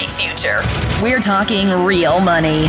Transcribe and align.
bright 0.00 0.12
future. 0.12 0.60
We're 1.02 1.20
talking 1.20 1.68
real 1.84 2.20
money. 2.20 2.66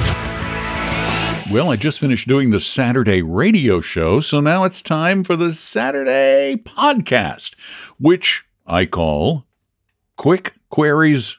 Well, 1.52 1.72
I 1.72 1.76
just 1.76 2.00
finished 2.00 2.28
doing 2.28 2.52
the 2.52 2.62
Saturday 2.62 3.22
radio 3.22 3.82
show, 3.82 4.22
so 4.22 4.40
now 4.40 4.64
it's 4.64 4.82
time 4.82 5.24
for 5.24 5.36
the 5.36 5.54
Saturday 5.54 6.56
podcast, 6.56 7.56
which 8.00 8.46
I 8.66 8.86
call 8.86 9.46
Quick 10.16 10.54
Queries, 10.70 11.38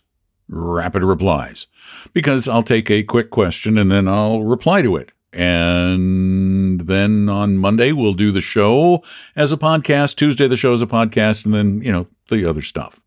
Rapid 0.49 1.03
Replies, 1.03 1.67
because 2.13 2.47
I'll 2.47 2.63
take 2.63 2.91
a 2.91 3.03
quick 3.03 3.31
question 3.31 3.79
and 3.79 3.91
then 3.91 4.07
I'll 4.07 4.43
reply 4.43 4.83
to 4.83 4.97
it. 4.97 5.13
And 5.33 6.83
then 6.83 7.31
on 7.31 7.57
Monday, 7.57 7.93
we'll 7.93 8.13
do 8.13 8.33
the 8.33 8.43
show 8.43 9.03
as 9.35 9.51
a 9.51 9.57
podcast. 9.57 10.17
Tuesday, 10.17 10.47
the 10.47 10.59
show 10.59 10.75
as 10.75 10.83
a 10.83 10.87
podcast, 10.87 11.47
and 11.47 11.55
then, 11.55 11.81
you 11.81 11.91
know, 11.91 12.07
the 12.29 12.49
other 12.49 12.61
stuff. 12.61 13.02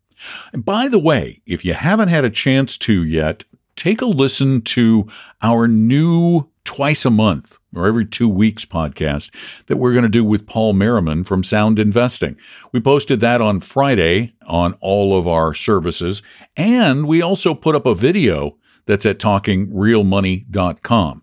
And 0.54 0.66
by 0.66 0.88
the 0.88 1.00
way, 1.00 1.42
if 1.46 1.66
you 1.66 1.74
haven't 1.74 2.10
had 2.10 2.26
a 2.26 2.30
chance 2.30 2.78
to 2.80 3.04
yet, 3.04 3.44
take 3.76 4.02
a 4.02 4.06
listen 4.06 4.62
to 4.62 5.08
our 5.42 5.68
new 5.68 6.48
twice 6.64 7.06
a 7.06 7.10
month 7.10 7.58
or 7.76 7.88
every 7.88 8.06
two 8.06 8.30
weeks 8.30 8.66
podcast 8.66 9.30
that 9.68 9.78
we're 9.78 9.92
going 9.92 10.04
to 10.04 10.10
do 10.10 10.26
with 10.26 10.48
Paul 10.48 10.74
Merriman 10.74 11.24
from 11.24 11.44
Sound 11.44 11.78
Investing. 11.78 12.36
We 12.72 12.80
posted 12.80 13.20
that 13.20 13.42
on 13.42 13.60
Friday 13.60 14.34
on 14.48 14.74
all 14.80 15.16
of 15.18 15.28
our 15.28 15.54
services. 15.54 16.24
And 16.58 17.08
we 17.08 17.22
also 17.22 17.54
put 17.54 17.76
up 17.76 17.86
a 17.86 17.94
video 17.94 18.58
that's 18.86 19.06
at 19.06 19.20
talkingrealmoney.com. 19.20 21.22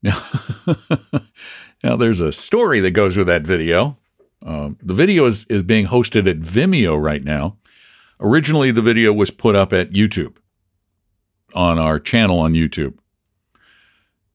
Now, 0.00 0.22
now 1.82 1.96
there's 1.96 2.20
a 2.20 2.32
story 2.32 2.78
that 2.80 2.92
goes 2.92 3.16
with 3.16 3.26
that 3.26 3.42
video. 3.42 3.98
Um, 4.44 4.78
the 4.80 4.94
video 4.94 5.26
is, 5.26 5.44
is 5.46 5.62
being 5.62 5.88
hosted 5.88 6.30
at 6.30 6.38
Vimeo 6.38 7.00
right 7.00 7.24
now. 7.24 7.57
Originally, 8.20 8.70
the 8.70 8.82
video 8.82 9.12
was 9.12 9.30
put 9.30 9.54
up 9.54 9.72
at 9.72 9.92
YouTube 9.92 10.36
on 11.54 11.78
our 11.78 11.98
channel 11.98 12.40
on 12.40 12.52
YouTube. 12.52 12.98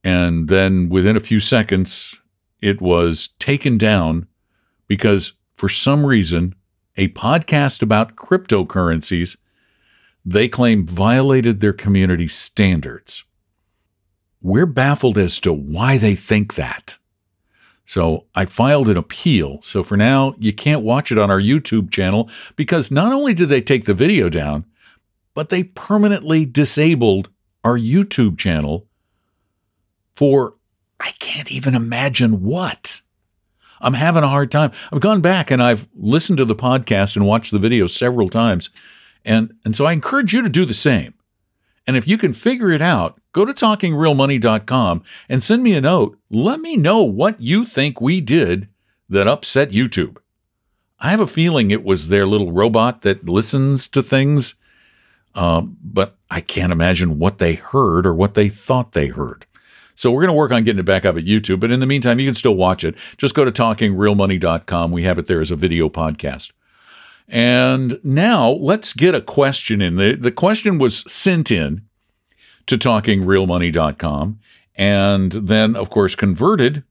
And 0.04 0.48
then 0.50 0.90
within 0.90 1.16
a 1.16 1.22
few 1.22 1.40
seconds, 1.40 2.16
it 2.62 2.82
was 2.82 3.30
taken 3.40 3.78
down 3.78 4.28
because 4.88 5.34
for 5.54 5.70
some 5.70 6.06
reason, 6.06 6.56
a 6.98 7.10
podcast 7.10 7.82
about 7.82 8.16
cryptocurrencies 8.16 9.38
they 10.26 10.48
claim 10.48 10.86
violated 10.86 11.60
their 11.60 11.74
community 11.74 12.28
standards. 12.28 13.26
We're 14.42 14.66
baffled 14.66 15.18
as 15.18 15.40
to 15.42 15.52
why 15.52 15.98
they 15.98 16.16
think 16.16 16.56
that. 16.56 16.98
So 17.86 18.26
I 18.34 18.46
filed 18.46 18.88
an 18.90 18.98
appeal. 18.98 19.60
So 19.64 19.84
for 19.84 19.98
now, 19.98 20.36
you 20.40 20.54
can't 20.54 20.84
watch 20.84 21.12
it 21.12 21.18
on 21.18 21.30
our 21.30 21.40
YouTube 21.40 21.92
channel 21.92 22.30
because 22.56 22.92
not 22.92 23.12
only 23.12 23.34
did 23.34 23.50
they 23.50 23.62
take 23.62 23.86
the 23.86 23.94
video 23.94 24.30
down, 24.30 24.66
but 25.34 25.50
they 25.50 25.64
permanently 25.64 26.46
disabled 26.46 27.30
our 27.64 27.78
YouTube 27.78 28.38
channel 28.38 28.88
for 30.16 30.56
I 31.00 31.12
can't 31.20 31.52
even 31.52 31.76
imagine 31.76 32.44
what. 32.44 33.02
I'm 33.82 33.96
having 33.96 34.24
a 34.24 34.30
hard 34.30 34.50
time. 34.50 34.72
I've 34.92 35.02
gone 35.02 35.20
back 35.20 35.52
and 35.52 35.62
I've 35.62 35.88
listened 35.94 36.38
to 36.38 36.46
the 36.46 36.56
podcast 36.56 37.18
and 37.18 37.28
watched 37.28 37.52
the 37.52 37.60
video 37.60 37.88
several 37.88 38.30
times. 38.30 38.70
And, 39.26 39.54
and 39.66 39.76
so 39.76 39.86
I 39.86 39.92
encourage 39.92 40.34
you 40.34 40.42
to 40.42 40.50
do 40.50 40.64
the 40.64 40.74
same. 40.74 41.14
And 41.86 41.98
if 41.98 42.08
you 42.08 42.18
can 42.18 42.34
figure 42.34 42.72
it 42.72 42.82
out, 42.82 43.20
go 43.34 43.46
to 43.46 43.54
talkingrealmoney.com 43.54 45.04
and 45.28 45.44
send 45.44 45.64
me 45.64 45.74
a 45.74 45.82
note. 45.82 46.18
Let 46.30 46.60
me 46.62 46.78
know 46.78 47.04
what 47.04 47.42
you 47.42 47.66
think 47.66 48.00
we 48.00 48.22
did 48.22 48.70
that 49.10 49.28
upset 49.28 49.72
YouTube. 49.72 50.18
I 51.00 51.12
have 51.12 51.20
a 51.20 51.28
feeling 51.28 51.70
it 51.70 51.84
was 51.84 52.08
their 52.08 52.26
little 52.26 52.54
robot 52.54 53.02
that 53.02 53.28
listens 53.28 53.88
to 53.90 54.02
things, 54.02 54.56
um, 55.36 55.78
but 55.84 56.16
I 56.32 56.40
can't 56.40 56.72
imagine 56.72 57.20
what 57.20 57.40
they 57.40 57.56
heard 57.56 58.06
or 58.06 58.14
what 58.14 58.36
they 58.36 58.48
thought 58.48 58.94
they 58.94 59.08
heard. 59.08 59.46
So 59.96 60.12
we're 60.12 60.22
going 60.22 60.30
to 60.30 60.38
work 60.38 60.52
on 60.52 60.64
getting 60.64 60.80
it 60.80 60.86
back 60.86 61.06
up 61.06 61.18
at 61.18 61.26
YouTube. 61.26 61.60
But 61.60 61.72
in 61.72 61.80
the 61.80 61.86
meantime, 61.86 62.20
you 62.20 62.28
can 62.28 62.36
still 62.36 62.56
watch 62.56 62.84
it. 62.84 62.96
Just 63.18 63.36
go 63.36 63.46
to 63.46 63.52
talkingrealmoney.com. 63.52 64.92
We 64.92 65.04
have 65.04 65.20
it 65.20 65.28
there 65.28 65.42
as 65.42 65.52
a 65.52 65.56
video 65.56 65.90
podcast. 65.90 66.52
And 67.28 68.00
now 68.04 68.50
let's 68.52 68.94
get 68.94 69.16
a 69.16 69.22
question 69.22 69.82
in. 69.82 69.96
The, 69.96 70.16
the 70.16 70.32
question 70.32 70.78
was 70.78 71.04
sent 71.12 71.52
in 71.52 71.84
to 72.68 72.78
talkingrealmoney.com 72.78 74.40
and 74.76 75.32
then, 75.32 75.76
of 75.76 75.90
course, 75.90 76.16
converted 76.16 76.84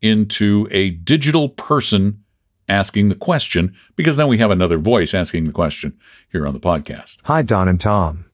into 0.00 0.66
a 0.70 0.90
digital 0.90 1.48
person 1.48 2.22
asking 2.68 3.08
the 3.08 3.14
question 3.14 3.74
because 3.96 4.16
then 4.16 4.28
we 4.28 4.38
have 4.38 4.50
another 4.50 4.78
voice 4.78 5.14
asking 5.14 5.44
the 5.44 5.52
question 5.52 5.96
here 6.30 6.46
on 6.46 6.54
the 6.54 6.60
podcast. 6.60 7.18
Hi, 7.24 7.42
Don 7.42 7.68
and 7.68 7.80
Tom. 7.80 8.26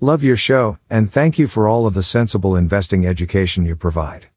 Love 0.00 0.24
your 0.24 0.36
show, 0.36 0.78
and 0.88 1.12
thank 1.12 1.38
you 1.38 1.46
for 1.46 1.68
all 1.68 1.86
of 1.86 1.92
the 1.92 2.02
sensible 2.02 2.56
investing 2.56 3.06
education 3.06 3.66
you 3.66 3.76
provide. 3.76 4.28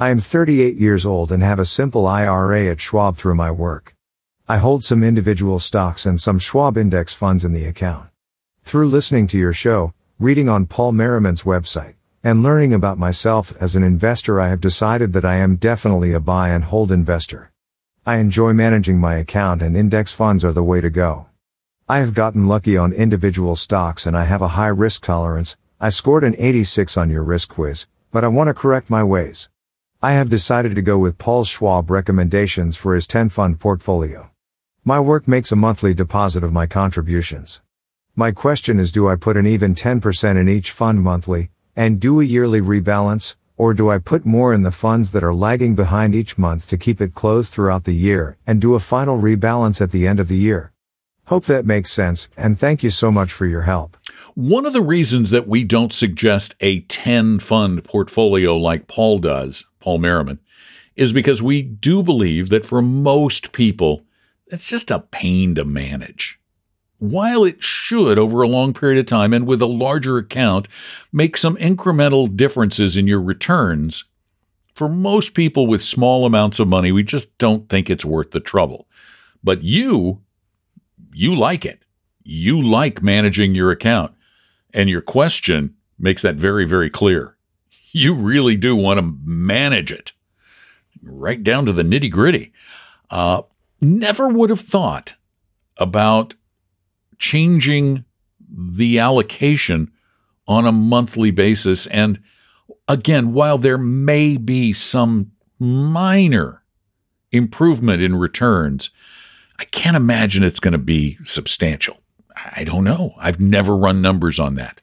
I 0.00 0.10
am 0.10 0.18
38 0.18 0.76
years 0.76 1.06
old 1.06 1.30
and 1.30 1.40
have 1.40 1.60
a 1.60 1.64
simple 1.64 2.04
IRA 2.04 2.66
at 2.66 2.80
Schwab 2.80 3.16
through 3.16 3.36
my 3.36 3.52
work. 3.52 3.94
I 4.48 4.56
hold 4.56 4.82
some 4.82 5.04
individual 5.04 5.60
stocks 5.60 6.04
and 6.04 6.20
some 6.20 6.40
Schwab 6.40 6.76
index 6.76 7.14
funds 7.14 7.44
in 7.44 7.52
the 7.52 7.64
account. 7.64 8.08
Through 8.64 8.88
listening 8.88 9.28
to 9.28 9.38
your 9.38 9.52
show, 9.52 9.94
reading 10.20 10.48
on 10.48 10.64
Paul 10.64 10.92
Merriman's 10.92 11.42
website, 11.42 11.96
and 12.22 12.40
learning 12.40 12.72
about 12.72 12.98
myself 12.98 13.52
as 13.60 13.74
an 13.74 13.82
investor, 13.82 14.40
I 14.40 14.48
have 14.48 14.60
decided 14.60 15.12
that 15.12 15.24
I 15.24 15.34
am 15.34 15.56
definitely 15.56 16.12
a 16.12 16.20
buy 16.20 16.50
and 16.50 16.62
hold 16.62 16.92
investor. 16.92 17.50
I 18.06 18.18
enjoy 18.18 18.52
managing 18.52 19.00
my 19.00 19.16
account 19.16 19.60
and 19.60 19.76
index 19.76 20.14
funds 20.14 20.44
are 20.44 20.52
the 20.52 20.62
way 20.62 20.80
to 20.80 20.88
go. 20.88 21.26
I 21.88 21.98
have 21.98 22.14
gotten 22.14 22.46
lucky 22.46 22.76
on 22.76 22.92
individual 22.92 23.56
stocks 23.56 24.06
and 24.06 24.16
I 24.16 24.24
have 24.24 24.40
a 24.40 24.54
high 24.54 24.68
risk 24.68 25.02
tolerance. 25.02 25.56
I 25.80 25.88
scored 25.88 26.22
an 26.22 26.36
86 26.38 26.96
on 26.96 27.10
your 27.10 27.24
risk 27.24 27.48
quiz, 27.48 27.88
but 28.12 28.22
I 28.22 28.28
want 28.28 28.46
to 28.46 28.54
correct 28.54 28.88
my 28.88 29.02
ways. 29.02 29.48
I 30.00 30.12
have 30.12 30.30
decided 30.30 30.76
to 30.76 30.82
go 30.82 30.96
with 30.96 31.18
Paul 31.18 31.42
Schwab 31.42 31.90
recommendations 31.90 32.76
for 32.76 32.94
his 32.94 33.08
10 33.08 33.30
fund 33.30 33.58
portfolio. 33.58 34.30
My 34.84 35.00
work 35.00 35.26
makes 35.26 35.50
a 35.50 35.56
monthly 35.56 35.92
deposit 35.92 36.44
of 36.44 36.52
my 36.52 36.68
contributions. 36.68 37.62
My 38.16 38.30
question 38.30 38.78
is 38.78 38.92
do 38.92 39.08
I 39.08 39.16
put 39.16 39.36
an 39.36 39.44
even 39.44 39.74
10% 39.74 40.36
in 40.40 40.48
each 40.48 40.70
fund 40.70 41.02
monthly, 41.02 41.50
and 41.74 41.98
do 41.98 42.20
a 42.20 42.24
yearly 42.24 42.60
rebalance, 42.60 43.34
or 43.56 43.74
do 43.74 43.90
I 43.90 43.98
put 43.98 44.24
more 44.24 44.54
in 44.54 44.62
the 44.62 44.70
funds 44.70 45.10
that 45.10 45.24
are 45.24 45.34
lagging 45.34 45.74
behind 45.74 46.14
each 46.14 46.38
month 46.38 46.68
to 46.68 46.78
keep 46.78 47.00
it 47.00 47.14
closed 47.14 47.52
throughout 47.52 47.82
the 47.82 47.92
year 47.92 48.36
and 48.46 48.60
do 48.60 48.76
a 48.76 48.78
final 48.78 49.20
rebalance 49.20 49.80
at 49.80 49.90
the 49.90 50.06
end 50.06 50.20
of 50.20 50.28
the 50.28 50.36
year? 50.36 50.70
Hope 51.26 51.46
that 51.46 51.66
makes 51.66 51.90
sense, 51.90 52.28
and 52.36 52.56
thank 52.56 52.84
you 52.84 52.90
so 52.90 53.10
much 53.10 53.32
for 53.32 53.46
your 53.46 53.62
help. 53.62 53.96
One 54.34 54.64
of 54.64 54.74
the 54.74 54.80
reasons 54.80 55.30
that 55.30 55.48
we 55.48 55.64
don't 55.64 55.92
suggest 55.92 56.54
a 56.60 56.82
10 56.82 57.40
fund 57.40 57.82
portfolio 57.82 58.56
like 58.56 58.86
Paul 58.86 59.18
does, 59.18 59.64
Paul 59.80 59.98
Merriman, 59.98 60.38
is 60.94 61.12
because 61.12 61.42
we 61.42 61.62
do 61.62 62.00
believe 62.00 62.48
that 62.50 62.64
for 62.64 62.80
most 62.80 63.50
people, 63.50 64.04
it's 64.46 64.68
just 64.68 64.92
a 64.92 65.00
pain 65.00 65.56
to 65.56 65.64
manage. 65.64 66.38
While 66.98 67.44
it 67.44 67.62
should, 67.62 68.18
over 68.18 68.42
a 68.42 68.48
long 68.48 68.72
period 68.72 68.98
of 68.98 69.06
time 69.06 69.32
and 69.32 69.46
with 69.46 69.60
a 69.60 69.66
larger 69.66 70.18
account, 70.18 70.68
make 71.12 71.36
some 71.36 71.56
incremental 71.56 72.34
differences 72.34 72.96
in 72.96 73.06
your 73.06 73.20
returns, 73.20 74.04
for 74.74 74.88
most 74.88 75.34
people 75.34 75.66
with 75.66 75.82
small 75.82 76.26
amounts 76.26 76.58
of 76.58 76.68
money, 76.68 76.92
we 76.92 77.02
just 77.02 77.36
don't 77.38 77.68
think 77.68 77.88
it's 77.88 78.04
worth 78.04 78.32
the 78.32 78.40
trouble. 78.40 78.86
But 79.42 79.62
you 79.62 80.20
you 81.12 81.36
like 81.36 81.64
it. 81.64 81.82
You 82.24 82.60
like 82.60 83.02
managing 83.02 83.54
your 83.54 83.70
account. 83.70 84.12
And 84.72 84.90
your 84.90 85.00
question 85.00 85.74
makes 85.98 86.22
that 86.22 86.34
very, 86.34 86.64
very 86.64 86.90
clear. 86.90 87.36
You 87.92 88.14
really 88.14 88.56
do 88.56 88.74
want 88.74 88.98
to 88.98 89.16
manage 89.24 89.92
it 89.92 90.12
right 91.02 91.42
down 91.42 91.66
to 91.66 91.72
the 91.72 91.84
nitty 91.84 92.10
gritty. 92.10 92.52
Uh, 93.10 93.42
never 93.80 94.26
would 94.26 94.50
have 94.50 94.60
thought 94.60 95.14
about 95.76 96.34
changing 97.24 98.04
the 98.54 98.98
allocation 98.98 99.90
on 100.46 100.66
a 100.66 100.72
monthly 100.72 101.30
basis. 101.30 101.86
And 101.86 102.20
again, 102.86 103.32
while 103.32 103.56
there 103.56 103.78
may 103.78 104.36
be 104.36 104.74
some 104.74 105.32
minor 105.58 106.62
improvement 107.32 108.02
in 108.02 108.16
returns, 108.16 108.90
I 109.58 109.64
can't 109.64 109.96
imagine 109.96 110.42
it's 110.42 110.60
going 110.60 110.72
to 110.72 110.78
be 110.78 111.16
substantial. 111.24 111.96
I 112.36 112.62
don't 112.62 112.84
know. 112.84 113.14
I've 113.16 113.40
never 113.40 113.74
run 113.74 114.02
numbers 114.02 114.38
on 114.38 114.56
that. 114.56 114.82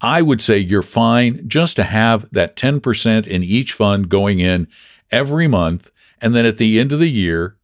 I 0.00 0.20
would 0.20 0.42
say 0.42 0.58
you're 0.58 0.82
fine 0.82 1.48
just 1.48 1.76
to 1.76 1.84
have 1.84 2.26
that 2.32 2.56
10% 2.56 3.24
in 3.24 3.44
each 3.44 3.72
fund 3.72 4.08
going 4.08 4.40
in 4.40 4.66
every 5.12 5.46
month. 5.46 5.92
And 6.20 6.34
then 6.34 6.44
at 6.44 6.58
the 6.58 6.80
end 6.80 6.90
of 6.90 6.98
the 6.98 7.10
year, 7.10 7.56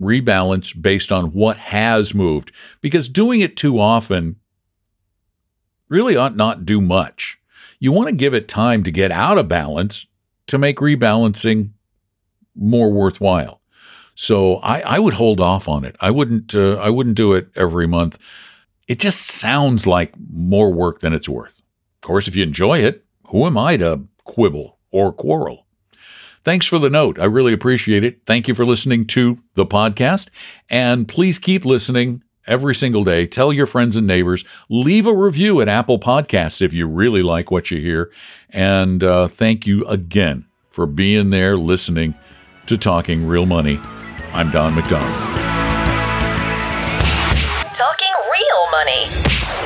rebalance 0.00 0.80
based 0.80 1.10
on 1.10 1.32
what 1.32 1.56
has 1.56 2.14
moved. 2.14 2.52
Because 2.80 3.08
doing 3.08 3.40
it 3.40 3.56
too 3.56 3.78
often 3.78 4.36
really 5.88 6.16
ought 6.16 6.36
not 6.36 6.66
do 6.66 6.80
much. 6.80 7.38
You 7.78 7.92
want 7.92 8.08
to 8.08 8.14
give 8.14 8.34
it 8.34 8.48
time 8.48 8.82
to 8.84 8.90
get 8.90 9.10
out 9.10 9.38
of 9.38 9.48
balance 9.48 10.06
to 10.48 10.58
make 10.58 10.78
rebalancing 10.78 11.70
more 12.54 12.90
worthwhile. 12.92 13.60
So 14.14 14.56
I, 14.56 14.80
I 14.80 14.98
would 14.98 15.14
hold 15.14 15.40
off 15.40 15.68
on 15.68 15.84
it. 15.84 15.94
I 16.00 16.10
wouldn't 16.10 16.54
uh, 16.54 16.76
I 16.76 16.88
wouldn't 16.88 17.16
do 17.16 17.34
it 17.34 17.48
every 17.54 17.86
month. 17.86 18.18
it 18.88 19.00
just 19.00 19.26
sounds 19.26 19.86
like 19.86 20.14
more 20.30 20.72
work 20.72 21.00
than 21.00 21.12
it's 21.12 21.28
worth. 21.28 21.58
Of 21.96 22.06
course, 22.06 22.28
if 22.28 22.36
you 22.36 22.42
enjoy 22.42 22.78
it, 22.78 23.04
who 23.28 23.46
am 23.46 23.58
I 23.58 23.76
to 23.78 24.04
quibble 24.24 24.78
or 24.90 25.12
quarrel? 25.12 25.65
Thanks 26.46 26.64
for 26.64 26.78
the 26.78 26.88
note. 26.88 27.18
I 27.18 27.24
really 27.24 27.52
appreciate 27.52 28.04
it. 28.04 28.20
Thank 28.24 28.46
you 28.46 28.54
for 28.54 28.64
listening 28.64 29.04
to 29.08 29.40
the 29.54 29.66
podcast. 29.66 30.28
And 30.70 31.08
please 31.08 31.40
keep 31.40 31.64
listening 31.64 32.22
every 32.46 32.72
single 32.72 33.02
day. 33.02 33.26
Tell 33.26 33.52
your 33.52 33.66
friends 33.66 33.96
and 33.96 34.06
neighbors. 34.06 34.44
Leave 34.68 35.08
a 35.08 35.12
review 35.12 35.60
at 35.60 35.68
Apple 35.68 35.98
Podcasts 35.98 36.62
if 36.62 36.72
you 36.72 36.86
really 36.86 37.20
like 37.20 37.50
what 37.50 37.72
you 37.72 37.80
hear. 37.80 38.12
And 38.50 39.02
uh, 39.02 39.26
thank 39.26 39.66
you 39.66 39.84
again 39.86 40.46
for 40.70 40.86
being 40.86 41.30
there 41.30 41.58
listening 41.58 42.14
to 42.68 42.78
Talking 42.78 43.26
Real 43.26 43.46
Money. 43.46 43.80
I'm 44.32 44.52
Don 44.52 44.76
McDonald. 44.76 45.10
Talking 47.74 48.14
real 48.30 48.70
money. 48.70 49.65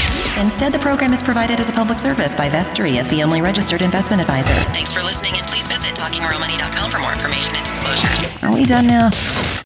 Instead, 0.41 0.73
the 0.73 0.79
program 0.79 1.13
is 1.13 1.21
provided 1.21 1.59
as 1.59 1.69
a 1.69 1.73
public 1.73 1.99
service 1.99 2.33
by 2.33 2.49
Vestry, 2.49 2.97
a 2.97 3.03
fee 3.03 3.21
only 3.21 3.41
registered 3.41 3.83
investment 3.83 4.19
advisor. 4.19 4.53
Thanks 4.73 4.91
for 4.91 5.03
listening, 5.03 5.33
and 5.35 5.45
please 5.45 5.67
visit 5.67 5.93
TalkingRealMoney.com 5.93 6.89
for 6.89 6.97
more 6.97 7.13
information 7.13 7.55
and 7.55 7.63
disclosures. 7.63 8.43
Are 8.43 8.51
we 8.51 8.65
done 8.65 8.87
now? 8.87 9.11